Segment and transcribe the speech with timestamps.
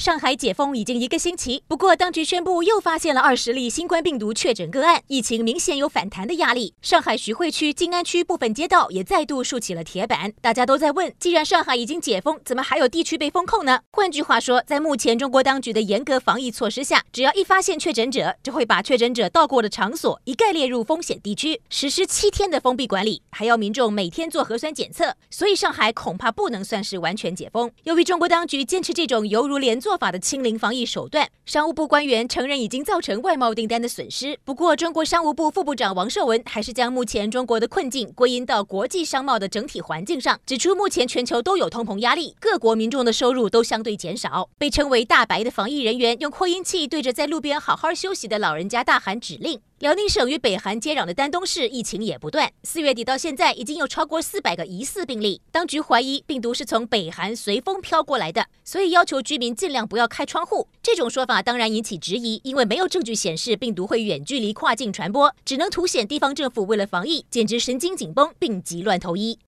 [0.00, 6.72] 上海解封已经一个星期，不过当局宣布又发现了二十例新冠病毒确诊个案，疫情明显有反弹的压力。
[6.80, 13.80] 上海徐汇区、静安区部分街道也再度竖起了铁板，大家都在问：既然上海已经解封，怎么还有地区被封控呢？
[13.92, 25.14] 换句话说，在目前中国当局的严格防疫措施下，只要一发现确诊者，就会把确诊者到过的场所一概列入风险地区，实施七天的封闭管理，还要民众每天做核酸检测。
[25.28, 27.70] 所以上海恐怕不能算是完全解封。
[27.82, 29.89] 由于中国当局坚持这种犹如连坐。
[29.90, 34.38] 做法的清零防疫手段，商务部官员承认已经造成外贸订单的损失。
[34.44, 44.48] 不过，中国商务部副部长王受文还是将目前中国的困境归因到国际商贸的整体环境上，指出目前全球都有通膨压力，各国民众的收入都相对减少。
[44.56, 49.60] 被称为“大白”的防疫人员用扩音器对着在路边好好休息的老人家大喊指令。
[49.80, 55.40] 辽宁省与北韩接壤的丹东市疫情也不断，四月底到现在已经有超过四百个疑似病例。
[55.50, 60.68] 当局怀疑病毒是从北韩随风飘过来的，所以要求居民尽量不要开窗户。
[60.82, 69.38] 这种说法当然引起质疑，因为没有证据显示病毒会远距离跨境传播，只能凸显地方政府为了防疫简直神经紧绷病急乱投医。